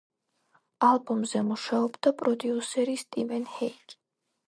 ალბომზე 0.87 1.43
მუშაობდა 1.51 2.17
პროდიუსერი 2.25 2.99
სტივენ 3.07 3.51
ჰეიგი. 3.57 4.01